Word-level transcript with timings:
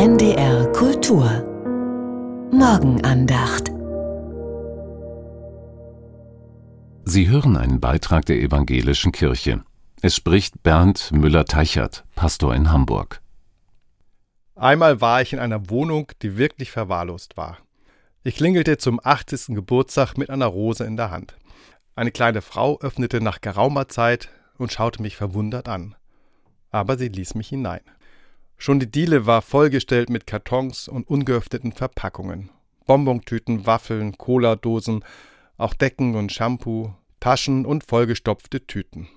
NDR 0.00 0.72
Kultur 0.72 1.26
Morgenandacht 2.50 3.70
Sie 7.04 7.28
hören 7.28 7.58
einen 7.58 7.80
Beitrag 7.80 8.24
der 8.24 8.40
Evangelischen 8.40 9.12
Kirche. 9.12 9.62
Es 10.00 10.16
spricht 10.16 10.62
Bernd 10.62 11.12
Müller-Teichert, 11.12 12.06
Pastor 12.14 12.54
in 12.54 12.72
Hamburg. 12.72 13.20
Einmal 14.54 15.02
war 15.02 15.20
ich 15.20 15.34
in 15.34 15.38
einer 15.38 15.68
Wohnung, 15.68 16.10
die 16.22 16.38
wirklich 16.38 16.70
verwahrlost 16.70 17.36
war. 17.36 17.58
Ich 18.24 18.36
klingelte 18.36 18.78
zum 18.78 19.00
80. 19.04 19.54
Geburtstag 19.54 20.16
mit 20.16 20.30
einer 20.30 20.46
Rose 20.46 20.82
in 20.82 20.96
der 20.96 21.10
Hand. 21.10 21.36
Eine 21.94 22.10
kleine 22.10 22.40
Frau 22.40 22.80
öffnete 22.80 23.20
nach 23.20 23.42
geraumer 23.42 23.86
Zeit 23.88 24.30
und 24.56 24.72
schaute 24.72 25.02
mich 25.02 25.16
verwundert 25.16 25.68
an. 25.68 25.94
Aber 26.70 26.96
sie 26.96 27.08
ließ 27.08 27.34
mich 27.34 27.48
hinein. 27.48 27.82
Schon 28.62 28.78
die 28.78 28.90
Diele 28.90 29.24
war 29.24 29.40
vollgestellt 29.40 30.10
mit 30.10 30.26
Kartons 30.26 30.86
und 30.86 31.08
ungeöffneten 31.08 31.72
Verpackungen. 31.72 32.50
Bonbontüten, 32.84 33.64
Waffeln, 33.64 34.18
Cola-Dosen, 34.18 35.02
auch 35.56 35.72
Decken 35.72 36.14
und 36.14 36.30
Shampoo, 36.30 36.92
Taschen 37.20 37.64
und 37.64 37.88
vollgestopfte 37.88 38.66
Tüten. 38.66 39.08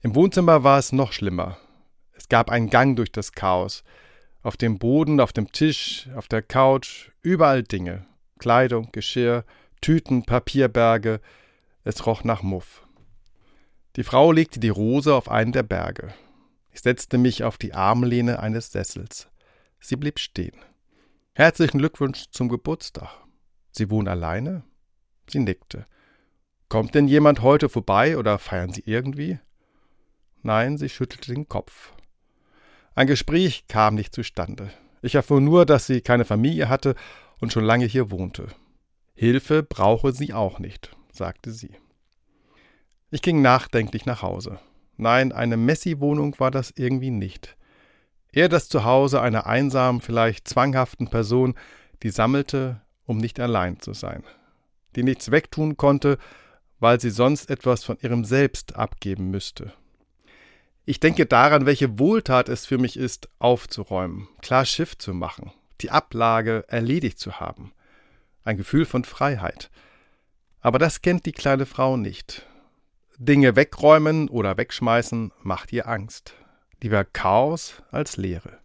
Im 0.00 0.14
Wohnzimmer 0.14 0.64
war 0.64 0.78
es 0.78 0.90
noch 0.90 1.12
schlimmer. 1.12 1.58
Es 2.14 2.30
gab 2.30 2.48
einen 2.48 2.70
Gang 2.70 2.96
durch 2.96 3.12
das 3.12 3.32
Chaos. 3.32 3.84
Auf 4.42 4.56
dem 4.56 4.78
Boden, 4.78 5.20
auf 5.20 5.34
dem 5.34 5.52
Tisch, 5.52 6.08
auf 6.16 6.26
der 6.26 6.40
Couch, 6.40 7.10
überall 7.20 7.62
Dinge. 7.62 8.06
Kleidung, 8.38 8.88
Geschirr, 8.92 9.44
Tüten, 9.82 10.24
Papierberge. 10.24 11.20
Es 11.84 12.06
roch 12.06 12.24
nach 12.24 12.42
Muff. 12.42 12.86
Die 13.96 14.02
Frau 14.02 14.32
legte 14.32 14.60
die 14.60 14.70
Rose 14.70 15.14
auf 15.14 15.30
einen 15.30 15.52
der 15.52 15.62
Berge. 15.62 16.14
Ich 16.74 16.82
setzte 16.82 17.18
mich 17.18 17.44
auf 17.44 17.56
die 17.56 17.72
Armlehne 17.72 18.40
eines 18.40 18.72
Sessels. 18.72 19.28
Sie 19.78 19.94
blieb 19.94 20.18
stehen. 20.18 20.56
Herzlichen 21.32 21.78
Glückwunsch 21.78 22.24
zum 22.32 22.48
Geburtstag. 22.48 23.10
Sie 23.70 23.90
wohnen 23.90 24.08
alleine? 24.08 24.64
Sie 25.30 25.38
nickte. 25.38 25.86
Kommt 26.68 26.96
denn 26.96 27.06
jemand 27.06 27.42
heute 27.42 27.68
vorbei 27.68 28.18
oder 28.18 28.40
feiern 28.40 28.72
Sie 28.72 28.82
irgendwie? 28.86 29.38
Nein, 30.42 30.76
sie 30.76 30.88
schüttelte 30.88 31.32
den 31.32 31.48
Kopf. 31.48 31.92
Ein 32.96 33.06
Gespräch 33.06 33.68
kam 33.68 33.94
nicht 33.94 34.12
zustande. 34.12 34.70
Ich 35.00 35.14
erfuhr 35.14 35.40
nur, 35.40 35.66
dass 35.66 35.86
sie 35.86 36.00
keine 36.00 36.24
Familie 36.24 36.68
hatte 36.68 36.96
und 37.40 37.52
schon 37.52 37.64
lange 37.64 37.86
hier 37.86 38.10
wohnte. 38.10 38.48
Hilfe 39.14 39.62
brauche 39.62 40.12
sie 40.12 40.32
auch 40.34 40.58
nicht, 40.58 40.90
sagte 41.12 41.52
sie. 41.52 41.76
Ich 43.12 43.22
ging 43.22 43.42
nachdenklich 43.42 44.06
nach 44.06 44.22
Hause. 44.22 44.58
Nein, 44.96 45.32
eine 45.32 45.56
Messi-Wohnung 45.56 46.38
war 46.38 46.50
das 46.50 46.72
irgendwie 46.76 47.10
nicht. 47.10 47.56
Eher 48.32 48.48
das 48.48 48.68
Zuhause 48.68 49.20
einer 49.20 49.46
einsamen, 49.46 50.00
vielleicht 50.00 50.48
zwanghaften 50.48 51.08
Person, 51.08 51.54
die 52.02 52.10
sammelte, 52.10 52.80
um 53.06 53.18
nicht 53.18 53.38
allein 53.40 53.80
zu 53.80 53.92
sein, 53.92 54.24
die 54.96 55.02
nichts 55.02 55.30
wegtun 55.30 55.76
konnte, 55.76 56.18
weil 56.80 57.00
sie 57.00 57.10
sonst 57.10 57.50
etwas 57.50 57.84
von 57.84 57.98
ihrem 58.00 58.24
Selbst 58.24 58.76
abgeben 58.76 59.30
müsste. 59.30 59.72
Ich 60.84 61.00
denke 61.00 61.24
daran, 61.24 61.64
welche 61.64 61.98
Wohltat 61.98 62.48
es 62.48 62.66
für 62.66 62.76
mich 62.76 62.98
ist, 62.98 63.28
aufzuräumen, 63.38 64.28
klar 64.42 64.66
Schiff 64.66 64.98
zu 64.98 65.14
machen, 65.14 65.50
die 65.80 65.90
Ablage 65.90 66.64
erledigt 66.68 67.18
zu 67.18 67.40
haben. 67.40 67.72
Ein 68.42 68.58
Gefühl 68.58 68.84
von 68.84 69.04
Freiheit. 69.04 69.70
Aber 70.60 70.78
das 70.78 71.00
kennt 71.00 71.24
die 71.24 71.32
kleine 71.32 71.64
Frau 71.64 71.96
nicht. 71.96 72.46
Dinge 73.18 73.54
wegräumen 73.54 74.28
oder 74.28 74.56
wegschmeißen 74.56 75.32
macht 75.42 75.72
ihr 75.72 75.88
Angst. 75.88 76.34
Lieber 76.82 77.04
Chaos 77.04 77.82
als 77.90 78.16
Leere. 78.16 78.58